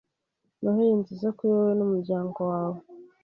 Noheri 0.61 0.99
nziza 1.01 1.27
kuri 1.37 1.51
wowe 1.57 1.73
numuryango 1.75 2.39
wawe 2.51 2.79